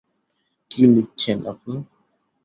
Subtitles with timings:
[0.71, 1.75] কী লিখছেন আপনি?